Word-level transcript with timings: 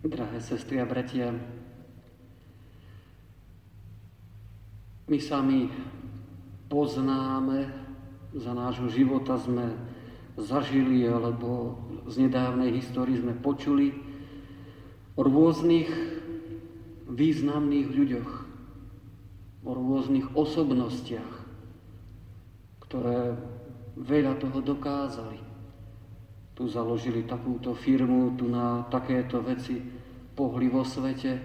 Drahé 0.00 0.40
sestry 0.40 0.80
a 0.80 0.88
bratia, 0.88 1.28
my 5.04 5.18
sami 5.20 5.68
poznáme, 6.72 7.68
za 8.32 8.56
nášho 8.56 8.88
života 8.88 9.36
sme 9.36 9.76
zažili 10.40 11.04
alebo 11.04 11.76
z 12.08 12.16
nedávnej 12.16 12.80
histórii 12.80 13.20
sme 13.20 13.36
počuli 13.36 13.92
o 15.18 15.20
rôznych 15.20 15.92
významných 17.12 17.88
ľuďoch, 17.92 18.30
o 19.66 19.70
rôznych 19.76 20.32
osobnostiach, 20.32 21.34
ktoré 22.88 23.36
veľa 24.00 24.40
toho 24.40 24.64
dokázali. 24.64 25.49
Tu 26.54 26.62
založili 26.68 27.24
takúto 27.24 27.72
firmu, 27.72 28.36
tu 28.36 28.50
na 28.50 28.84
takéto 28.92 29.40
veci 29.40 29.80
pohli 30.36 30.68
vo 30.68 30.84
svete 30.84 31.40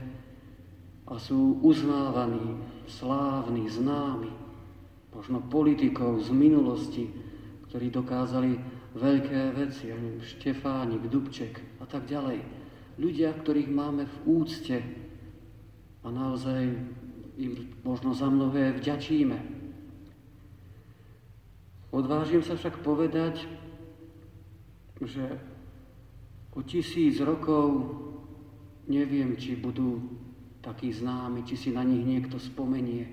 a 1.05 1.15
sú 1.21 1.61
uznávaní, 1.61 2.59
slávni, 2.89 3.69
známi, 3.69 4.31
možno 5.13 5.39
politikov 5.45 6.19
z 6.19 6.29
minulosti, 6.33 7.05
ktorí 7.69 7.93
dokázali 7.93 8.51
veľké 8.95 9.53
veci, 9.53 9.91
ja 9.91 9.97
Štefánik, 10.23 11.11
Dubček 11.11 11.61
a 11.79 11.85
tak 11.85 12.07
ďalej. 12.07 12.41
Ľudia, 12.95 13.35
ktorých 13.35 13.69
máme 13.69 14.07
v 14.07 14.17
úcte 14.23 14.77
a 16.01 16.07
naozaj 16.07 16.71
im 17.35 17.75
možno 17.83 18.15
za 18.15 18.31
mnohé 18.31 18.71
vďačíme. 18.79 19.37
Odvážim 21.91 22.43
sa 22.43 22.55
však 22.55 22.79
povedať, 22.83 23.43
že 25.03 25.39
o 26.55 26.63
tisíc 26.63 27.19
rokov 27.19 27.91
neviem, 28.87 29.35
či 29.35 29.59
budú 29.59 29.99
takí 30.63 30.93
známi, 30.95 31.43
či 31.43 31.59
si 31.59 31.69
na 31.75 31.83
nich 31.83 32.01
niekto 32.07 32.39
spomenie. 32.39 33.11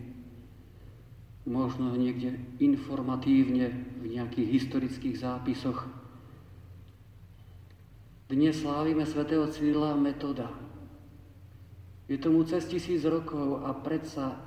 Možno 1.43 1.91
niekde 1.99 2.39
informatívne 2.63 3.99
v 3.99 4.05
nejakých 4.15 4.49
historických 4.63 5.17
zápisoch. 5.19 5.91
Dnes 8.31 8.63
slávime 8.63 9.03
svätého 9.05 9.51
Cyrila 9.51 9.99
Metoda. 9.99 10.49
Je 12.07 12.17
tomu 12.17 12.47
cez 12.47 12.65
tisíc 12.71 13.03
rokov 13.03 13.67
a 13.67 13.75
predsa 13.75 14.39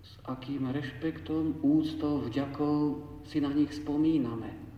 s 0.00 0.16
akým 0.24 0.72
rešpektom, 0.72 1.60
úctou, 1.60 2.24
vďakou 2.24 3.04
si 3.28 3.38
na 3.38 3.52
nich 3.52 3.70
spomíname. 3.76 4.69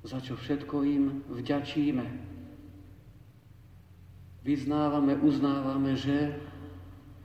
Za 0.00 0.16
čo 0.24 0.32
všetko 0.36 0.76
im 0.88 1.04
vďačíme. 1.28 2.06
Vyznávame, 4.40 5.20
uznávame, 5.20 5.92
že 5.92 6.32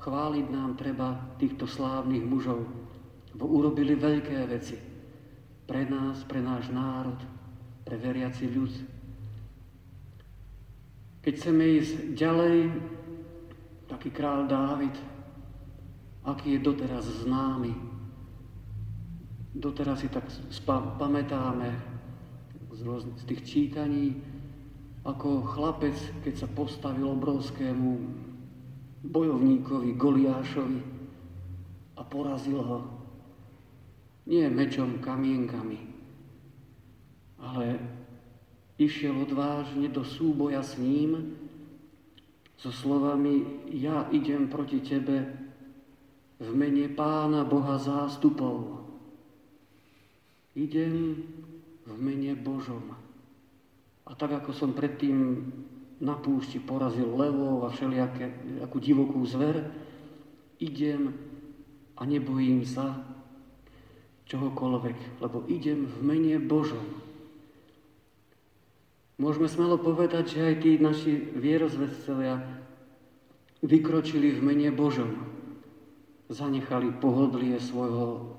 chváliť 0.04 0.46
nám 0.52 0.76
treba 0.76 1.16
týchto 1.40 1.64
slávnych 1.64 2.28
mužov, 2.28 2.68
bo 3.32 3.48
urobili 3.48 3.96
veľké 3.96 4.44
veci 4.52 4.76
pre 5.64 5.88
nás, 5.88 6.28
pre 6.28 6.44
náš 6.44 6.68
národ, 6.70 7.18
pre 7.88 7.96
veriaci 7.96 8.52
ľud. 8.52 8.74
Keď 11.24 11.34
chceme 11.40 11.64
ísť 11.80 11.94
ďalej, 12.14 12.58
taký 13.88 14.12
král 14.12 14.46
Dávid, 14.46 14.94
aký 16.28 16.60
je 16.60 16.60
doteraz 16.60 17.08
známy. 17.24 17.74
Doteraz 19.56 20.04
si 20.04 20.12
tak 20.12 20.28
pamätáme 21.00 21.95
z, 22.76 22.84
z 23.16 23.24
tých 23.24 23.42
čítaní, 23.48 24.20
ako 25.08 25.48
chlapec, 25.48 25.96
keď 26.26 26.34
sa 26.44 26.48
postavil 26.52 27.08
obrovskému 27.16 27.90
bojovníkovi 29.06 29.96
Goliášovi 29.96 30.82
a 31.96 32.02
porazil 32.04 32.60
ho. 32.60 32.80
Nie 34.26 34.50
mečom, 34.50 34.98
kamienkami, 35.00 35.78
ale 37.38 37.78
išiel 38.82 39.14
odvážne 39.22 39.88
do 39.94 40.02
súboja 40.02 40.66
s 40.66 40.82
ním 40.82 41.38
so 42.58 42.74
slovami 42.74 43.62
ja 43.70 44.10
idem 44.10 44.50
proti 44.50 44.82
tebe 44.82 45.38
v 46.42 46.50
mene 46.50 46.90
Pána 46.90 47.46
Boha 47.46 47.78
zástupov. 47.78 48.82
Idem 50.58 51.22
v 51.86 51.94
mene 52.02 52.34
Božom. 52.34 52.94
A 54.06 54.12
tak 54.18 54.34
ako 54.38 54.52
som 54.54 54.74
predtým 54.74 55.50
na 56.02 56.18
púšti 56.18 56.60
porazil 56.60 57.08
levov 57.08 57.66
a 57.66 57.72
všelijakú 57.72 58.78
divokú 58.82 59.22
zver, 59.24 59.72
idem 60.60 61.16
a 61.96 62.04
nebojím 62.04 62.68
sa 62.68 63.00
čohokoľvek, 64.26 65.22
lebo 65.22 65.46
idem 65.48 65.88
v 65.88 65.98
mene 66.02 66.36
Božom. 66.42 66.84
Môžeme 69.16 69.48
smelo 69.48 69.80
povedať, 69.80 70.36
že 70.36 70.40
aj 70.44 70.56
tí 70.60 70.72
naši 70.76 71.16
vierozvedcovia 71.16 72.44
vykročili 73.64 74.36
v 74.36 74.42
mene 74.44 74.70
Božom. 74.76 75.24
Zanechali 76.28 76.92
pohodlie 77.00 77.56
svojho 77.62 78.36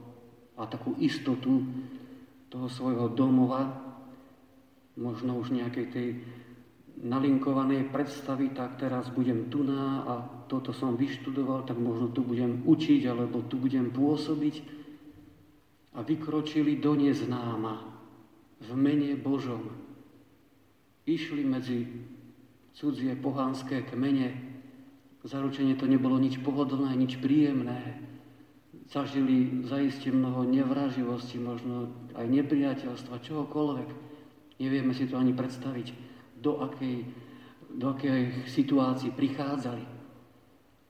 a 0.60 0.68
takú 0.68 0.92
istotu 1.00 1.64
toho 2.56 2.72
svojho 2.72 3.12
domova, 3.12 3.68
možno 4.96 5.36
už 5.36 5.52
nejakej 5.52 5.86
tej 5.92 6.08
nalinkovanej 7.04 7.92
predstavy, 7.92 8.48
tak 8.56 8.80
teraz 8.80 9.12
budem 9.12 9.52
tu 9.52 9.60
na 9.60 10.00
a 10.08 10.12
toto 10.48 10.72
som 10.72 10.96
vyštudoval, 10.96 11.68
tak 11.68 11.76
možno 11.76 12.08
tu 12.16 12.24
budem 12.24 12.64
učiť 12.64 13.12
alebo 13.12 13.44
tu 13.44 13.60
budem 13.60 13.92
pôsobiť. 13.92 14.72
A 15.96 16.00
vykročili 16.00 16.80
do 16.80 16.96
neznáma 16.96 17.92
v 18.64 18.70
mene 18.72 19.12
Božom. 19.20 19.76
Išli 21.04 21.44
medzi 21.44 21.84
cudzie 22.72 23.12
pohanské 23.20 23.84
kmene. 23.84 24.32
Zaručenie 25.28 25.76
to 25.76 25.84
nebolo 25.84 26.16
nič 26.16 26.40
pohodlné, 26.40 26.96
nič 26.96 27.20
príjemné. 27.20 28.00
Zažili 28.86 29.66
zaiste 29.66 30.14
mnoho 30.14 30.46
nevraživosti, 30.46 31.42
možno 31.42 31.90
aj 32.14 32.26
nepriateľstva, 32.30 33.18
čohokoľvek. 33.18 33.88
Nevieme 34.62 34.94
si 34.94 35.10
to 35.10 35.18
ani 35.18 35.34
predstaviť 35.34 35.92
do 36.38 36.62
akej, 36.62 37.04
do 37.74 37.90
akej 37.90 38.46
situácii 38.46 39.10
prichádzali. 39.10 39.84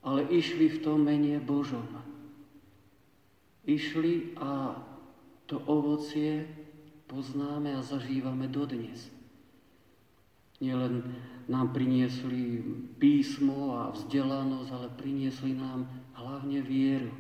Ale 0.07 0.29
išli 0.29 0.71
v 0.71 0.83
tom 0.85 1.03
mene 1.03 1.41
Božom. 1.41 1.83
Išli 3.67 4.39
a 4.39 4.77
to 5.51 5.59
ovocie 5.67 6.47
poznáme 7.07 7.75
a 7.75 7.83
zažívame 7.83 8.51
dodnes. 8.51 9.11
Nielen 10.59 11.03
nám 11.47 11.71
priniesli 11.71 12.65
písmo 12.99 13.79
a 13.79 13.95
vzdelanosť, 13.95 14.71
ale 14.73 14.89
priniesli 14.99 15.55
nám 15.55 15.87
hlavne 16.19 16.65
vieru, 16.65 17.13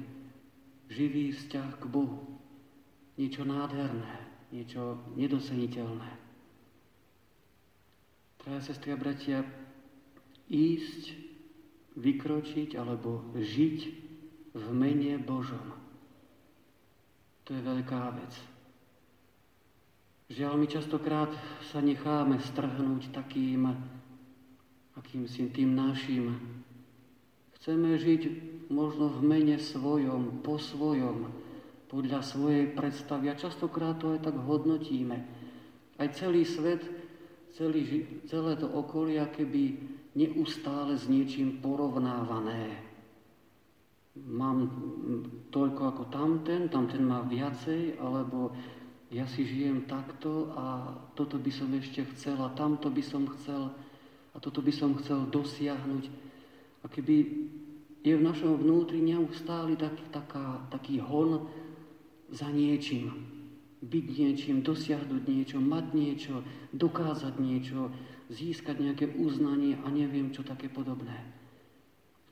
živý 0.88 1.32
vzťah 1.32 1.82
k 1.82 1.84
Bohu. 1.86 2.40
Niečo 3.16 3.48
nádherné, 3.48 4.12
niečo 4.52 5.00
nedoceniteľné. 5.16 6.10
Drahé 8.44 8.60
sestry 8.62 8.94
a 8.94 9.00
bratia, 9.00 9.42
ísť, 10.46 11.16
vykročiť 11.96 12.76
alebo 12.76 13.24
žiť 13.34 13.78
v 14.54 14.66
mene 14.70 15.18
Božom. 15.18 15.74
To 17.46 17.54
je 17.54 17.62
veľká 17.62 18.02
vec. 18.20 18.32
Žiaľ, 20.26 20.54
my 20.58 20.66
častokrát 20.66 21.30
sa 21.70 21.78
necháme 21.78 22.42
strhnúť 22.42 23.14
takým, 23.14 23.70
akým 24.98 25.30
si 25.30 25.46
tým 25.54 25.78
našim. 25.78 26.34
Chceme 27.66 27.98
žiť 27.98 28.22
možno 28.70 29.10
v 29.10 29.26
mene 29.26 29.58
svojom, 29.58 30.38
po 30.46 30.54
svojom, 30.54 31.34
podľa 31.90 32.22
svojej 32.22 32.70
predstavy. 32.70 33.26
A 33.26 33.34
častokrát 33.34 33.98
to 33.98 34.14
aj 34.14 34.22
tak 34.22 34.38
hodnotíme. 34.38 35.26
Aj 35.98 36.06
celý 36.14 36.46
svet 36.46 36.86
celý, 37.58 38.06
celé 38.28 38.54
to 38.54 38.68
okolie 38.68 39.18
keby 39.32 39.80
neustále 40.14 40.94
s 40.94 41.08
niečím 41.08 41.58
porovnávané. 41.64 42.86
Mám 44.14 44.70
toľko 45.50 45.82
ako 45.90 46.04
tamten, 46.06 46.68
tamten 46.70 47.02
má 47.02 47.26
viacej, 47.26 47.98
alebo 47.98 48.54
ja 49.10 49.26
si 49.26 49.42
žijem 49.42 49.90
takto 49.90 50.54
a 50.54 50.94
toto 51.18 51.34
by 51.34 51.50
som 51.50 51.74
ešte 51.74 52.06
chcel 52.14 52.38
a 52.46 52.54
tamto 52.54 52.94
by 52.94 53.02
som 53.02 53.26
chcel 53.34 53.74
a 54.30 54.36
toto 54.38 54.62
by 54.62 54.70
som 54.70 54.94
chcel 55.02 55.26
dosiahnuť. 55.34 56.04
A 56.84 56.86
keby 56.86 57.16
je 58.06 58.14
v 58.14 58.22
našom 58.22 58.62
vnútri 58.62 59.02
neustály 59.02 59.74
taký, 59.74 60.06
taká, 60.14 60.62
taký 60.70 61.02
hon 61.02 61.50
za 62.30 62.46
niečím, 62.54 63.10
byť 63.82 64.06
niečím, 64.14 64.62
dosiahnuť 64.62 65.22
niečo, 65.26 65.58
mať 65.58 65.86
niečo, 65.90 66.34
dokázať 66.70 67.34
niečo, 67.42 67.90
získať 68.30 68.78
nejaké 68.78 69.10
uznanie 69.10 69.74
a 69.82 69.90
neviem 69.90 70.30
čo 70.30 70.46
také 70.46 70.70
podobné. 70.70 71.18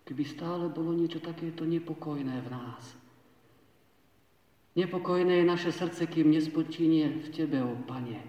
Keby 0.06 0.22
stále 0.22 0.70
bolo 0.70 0.94
niečo 0.94 1.18
takéto 1.18 1.66
nepokojné 1.66 2.38
v 2.38 2.48
nás. 2.54 2.94
Nepokojné 4.78 5.42
je 5.42 5.46
naše 5.46 5.70
srdce, 5.74 6.06
kým 6.06 6.30
nespočínie 6.30 7.18
v 7.18 7.28
Tebe, 7.34 7.62
o 7.62 7.74
Pane. 7.82 8.22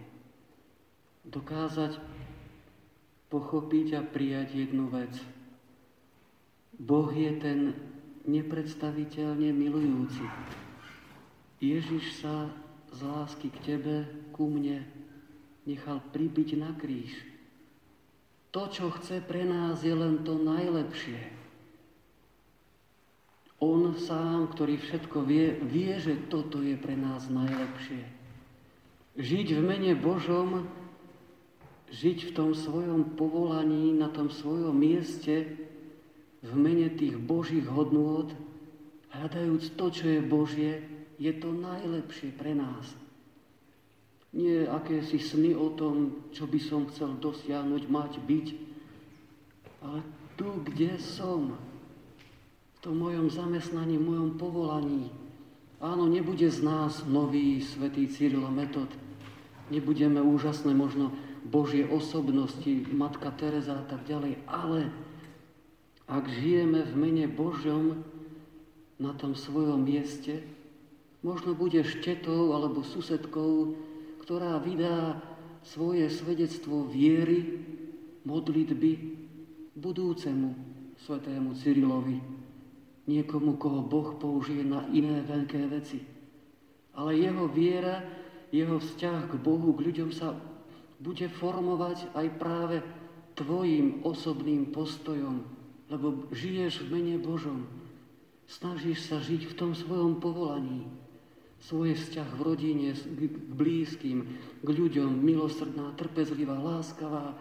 Dokázať 1.26 1.98
pochopiť 3.30 3.88
a 3.98 4.02
prijať 4.02 4.66
jednu 4.66 4.90
vec. 4.90 5.14
Boh 6.76 7.08
je 7.12 7.32
ten 7.40 7.60
nepredstaviteľne 8.26 9.54
milujúci. 9.54 10.26
Ježiš 11.64 12.20
sa 12.20 12.52
z 12.92 13.00
lásky 13.06 13.48
k 13.54 13.58
Tebe, 13.64 13.96
ku 14.36 14.52
mne, 14.52 14.84
nechal 15.64 16.04
pribiť 16.12 16.60
na 16.60 16.76
kríž. 16.76 17.16
To, 18.52 18.68
čo 18.72 18.92
chce 19.00 19.20
pre 19.24 19.44
nás, 19.44 19.84
je 19.84 19.92
len 19.92 20.24
to 20.24 20.40
najlepšie. 20.40 21.20
On 23.60 23.96
sám, 23.96 24.52
ktorý 24.52 24.80
všetko 24.80 25.24
vie, 25.24 25.60
vie, 25.64 25.96
že 26.00 26.28
toto 26.28 26.60
je 26.60 26.76
pre 26.76 26.96
nás 27.00 27.32
najlepšie. 27.32 28.04
Žiť 29.16 29.48
v 29.56 29.62
mene 29.64 29.94
Božom, 29.96 30.68
žiť 31.88 32.32
v 32.32 32.36
tom 32.36 32.52
svojom 32.52 33.16
povolaní, 33.16 33.96
na 33.96 34.12
tom 34.12 34.28
svojom 34.28 34.76
mieste, 34.76 35.56
v 36.46 36.54
mene 36.54 36.94
tých 36.94 37.18
Božích 37.18 37.66
hodnôt, 37.66 38.30
hľadajúc 39.10 39.74
to, 39.74 39.86
čo 39.90 40.06
je 40.06 40.22
Božie, 40.22 40.72
je 41.18 41.32
to 41.34 41.50
najlepšie 41.50 42.36
pre 42.38 42.54
nás 42.54 43.06
nie 44.36 44.68
akési 44.68 45.16
sny 45.16 45.56
o 45.56 45.72
tom, 45.72 46.28
čo 46.36 46.44
by 46.44 46.60
som 46.60 46.92
chcel 46.92 47.16
dosiahnuť, 47.24 47.84
mať, 47.88 48.12
byť, 48.20 48.48
ale 49.80 50.04
tu, 50.36 50.60
kde 50.68 51.00
som, 51.00 51.56
v 52.76 52.78
tom 52.84 53.00
mojom 53.00 53.32
zamestnaní, 53.32 53.96
v 53.96 54.08
mojom 54.12 54.30
povolaní. 54.36 55.08
Áno, 55.80 56.12
nebude 56.12 56.52
z 56.52 56.60
nás 56.62 57.08
nový 57.08 57.64
svetý 57.64 58.12
Cyril 58.12 58.44
Metod, 58.52 58.92
nebudeme 59.72 60.20
úžasné 60.20 60.76
možno 60.76 61.16
Božie 61.48 61.88
osobnosti, 61.88 62.92
Matka 62.92 63.32
Teresa 63.40 63.80
a 63.80 63.88
tak 63.88 64.04
ďalej, 64.04 64.44
ale 64.52 64.92
ak 66.06 66.30
žijeme 66.30 66.86
v 66.86 66.94
mene 66.94 67.26
Božom 67.26 68.06
na 69.02 69.12
tom 69.18 69.34
svojom 69.34 69.82
mieste, 69.82 70.46
možno 71.26 71.58
bude 71.58 71.82
štetou 71.82 72.54
alebo 72.54 72.86
susedkou, 72.86 73.74
ktorá 74.22 74.62
vydá 74.62 75.18
svoje 75.66 76.06
svedectvo 76.14 76.86
viery, 76.86 77.58
modlitby 78.26 78.92
budúcemu 79.74 80.54
svetému 81.02 81.58
Cyrilovi, 81.58 82.22
niekomu, 83.10 83.58
koho 83.58 83.82
Boh 83.82 84.18
použije 84.18 84.62
na 84.62 84.86
iné 84.94 85.26
veľké 85.26 85.62
veci. 85.70 86.02
Ale 86.96 87.18
jeho 87.18 87.50
viera, 87.50 88.02
jeho 88.54 88.80
vzťah 88.80 89.30
k 89.30 89.34
Bohu, 89.42 89.74
k 89.76 89.84
ľuďom 89.90 90.10
sa 90.14 90.38
bude 91.02 91.28
formovať 91.28 92.14
aj 92.16 92.28
práve 92.40 92.78
tvojim 93.36 94.06
osobným 94.08 94.72
postojom, 94.72 95.44
lebo 95.90 96.28
žiješ 96.34 96.86
v 96.86 97.00
mene 97.00 97.16
Božom. 97.22 97.70
Snažíš 98.46 99.10
sa 99.10 99.18
žiť 99.22 99.50
v 99.50 99.58
tom 99.58 99.72
svojom 99.74 100.22
povolaní 100.22 100.86
svoj 101.66 101.98
vzťah 101.98 102.30
v 102.38 102.42
rodine, 102.46 102.90
k 102.94 103.22
blízkym, 103.58 104.20
k 104.62 104.68
ľuďom, 104.68 105.18
milosrdná, 105.18 105.98
trpezlivá, 105.98 106.62
láskavá, 106.62 107.34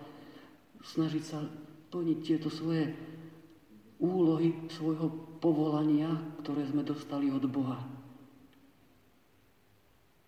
snažiť 0.81 1.25
sa 1.25 1.45
plniť 1.93 2.19
tieto 2.25 2.49
svoje 2.49 2.97
úlohy 4.01 4.69
svojho 4.73 5.13
povolania, 5.45 6.09
ktoré 6.41 6.65
sme 6.65 6.81
dostali 6.81 7.29
od 7.29 7.45
Boha. 7.45 7.85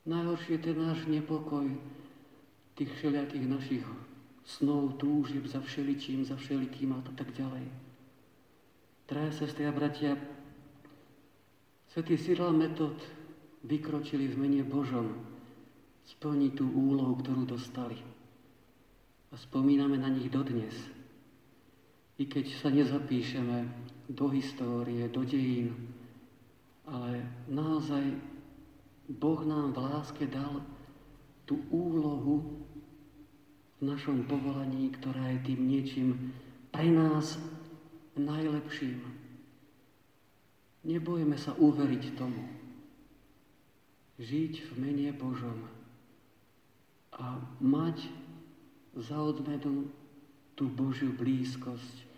Najhoršie 0.06 0.60
je 0.60 0.64
ten 0.70 0.76
náš 0.76 1.02
nepokoj, 1.08 1.66
tých 2.76 2.92
všelijakých 3.00 3.46
našich 3.48 3.84
snov, 4.44 5.00
túžieb 5.00 5.48
za 5.48 5.58
všeličím, 5.58 6.22
za 6.22 6.36
všelikým 6.36 6.94
a 6.94 7.00
tak 7.16 7.32
ďalej. 7.32 7.85
Traja 9.06 9.30
sestri 9.30 9.62
a 9.62 9.70
bratia, 9.70 10.18
Svetý 11.86 12.18
Cyril 12.18 12.50
Metod 12.50 12.98
vykročili 13.62 14.26
v 14.26 14.36
mene 14.36 14.62
Božom 14.66 15.14
splniť 16.10 16.52
tú 16.58 16.66
úlohu, 16.74 17.14
ktorú 17.22 17.46
dostali. 17.46 18.02
A 19.30 19.34
spomíname 19.38 19.94
na 19.94 20.10
nich 20.10 20.26
dodnes. 20.26 20.74
I 22.18 22.26
keď 22.26 22.46
sa 22.58 22.68
nezapíšeme 22.74 23.56
do 24.10 24.26
histórie, 24.34 25.06
do 25.06 25.22
dejín, 25.22 25.94
ale 26.90 27.46
naozaj 27.46 28.10
Boh 29.06 29.40
nám 29.46 29.70
v 29.70 29.86
láske 29.86 30.26
dal 30.26 30.66
tú 31.46 31.62
úlohu 31.70 32.58
v 33.78 33.80
našom 33.86 34.26
povolaní, 34.26 34.90
ktorá 34.98 35.30
je 35.30 35.54
tým 35.54 35.60
niečím 35.62 36.08
pre 36.74 36.90
nás 36.90 37.38
najlepším. 38.20 39.00
Nebojme 40.86 41.34
sa 41.34 41.52
uveriť 41.56 42.04
tomu 42.14 42.44
žiť 44.16 44.72
v 44.72 44.72
mene 44.80 45.12
Božom 45.12 45.68
a 47.12 47.36
mať 47.60 48.08
za 48.96 49.20
odmedu 49.20 49.92
tú 50.56 50.72
Božiu 50.72 51.12
blízkosť, 51.12 52.08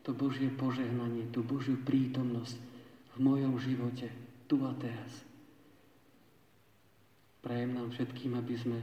to 0.00 0.16
Božie 0.16 0.48
požehnanie, 0.48 1.28
tú 1.28 1.44
Božiu 1.44 1.76
prítomnosť 1.84 2.56
v 3.12 3.18
mojom 3.20 3.60
živote, 3.60 4.08
tu 4.48 4.64
a 4.64 4.72
teraz. 4.80 5.28
Prajem 7.44 7.76
nám 7.76 7.92
všetkým, 7.92 8.32
aby 8.38 8.54
sme 8.56 8.78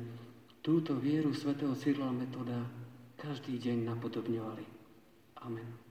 túto 0.62 0.94
vieru 0.94 1.34
svätého 1.34 1.74
Cyrila 1.74 2.14
Metoda 2.14 2.70
každý 3.18 3.58
deň 3.58 3.90
napodobňovali. 3.90 4.66
Amen. 5.42 5.89